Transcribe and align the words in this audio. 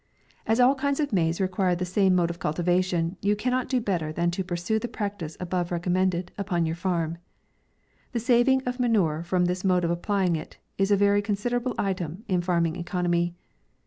As 0.47 0.59
all 0.59 0.73
kinds 0.73 0.99
of 0.99 1.13
maize 1.13 1.39
require 1.39 1.75
the 1.75 1.85
same 1.85 2.15
mode 2.15 2.31
of 2.31 2.39
cultivation, 2.39 3.17
you 3.21 3.35
cannot 3.35 3.69
do 3.69 3.79
better 3.79 4.11
than 4.11 4.31
to 4.31 4.43
pursue 4.43 4.79
the 4.79 4.87
practice 4.87 5.37
above 5.39 5.69
recommen 5.69 6.09
ded, 6.09 6.31
upon 6.39 6.65
your 6.65 6.75
farm. 6.75 7.19
The 8.11 8.19
saving 8.19 8.63
of 8.65 8.79
manure 8.79 9.21
from 9.23 9.45
this 9.45 9.63
mode 9.63 9.83
of 9.83 9.91
applying 9.91 10.35
it, 10.35 10.57
is 10.75 10.89
a 10.89 10.97
very 10.97 11.21
con 11.21 11.35
siderable 11.35 11.75
item 11.77 12.23
in 12.27 12.41
farming 12.41 12.77
economy. 12.77 13.35